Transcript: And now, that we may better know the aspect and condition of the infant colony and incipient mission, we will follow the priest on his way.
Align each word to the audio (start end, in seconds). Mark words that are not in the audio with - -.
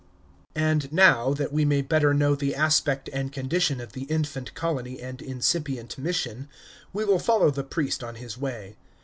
And 0.55 0.91
now, 0.91 1.31
that 1.35 1.53
we 1.53 1.63
may 1.63 1.83
better 1.83 2.11
know 2.11 2.33
the 2.33 2.55
aspect 2.55 3.07
and 3.13 3.31
condition 3.31 3.79
of 3.79 3.91
the 3.91 4.05
infant 4.05 4.55
colony 4.55 4.99
and 4.99 5.21
incipient 5.21 5.95
mission, 5.95 6.49
we 6.91 7.05
will 7.05 7.19
follow 7.19 7.51
the 7.51 7.63
priest 7.63 8.03
on 8.03 8.15
his 8.15 8.35
way. 8.35 8.77